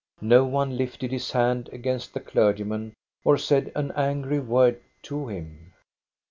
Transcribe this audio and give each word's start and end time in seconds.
No 0.23 0.45
one 0.45 0.79
lifted 0.79 1.11
his 1.11 1.29
hand 1.29 1.69
against 1.71 2.15
the 2.15 2.19
clergyman 2.19 2.95
or 3.23 3.37
said 3.37 3.71
an 3.75 3.91
angry 3.91 4.39
word 4.39 4.81
to 5.03 5.27
him. 5.27 5.73